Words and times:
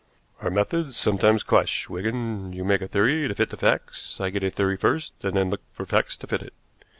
"Our 0.41 0.49
methods 0.49 0.97
sometimes 0.97 1.43
clash, 1.43 1.87
Wigan. 1.87 2.53
You 2.53 2.65
make 2.65 2.81
a 2.81 2.87
theory 2.87 3.27
to 3.27 3.35
fit 3.35 3.51
the 3.51 3.55
facts; 3.55 4.19
I 4.19 4.31
get 4.31 4.41
a 4.43 4.49
theory 4.49 4.75
first, 4.75 5.23
and 5.23 5.35
then 5.35 5.51
look 5.51 5.61
for 5.71 5.85
facts 5.85 6.17
to 6.17 6.25
fit 6.27 6.41
it. 6.41 6.53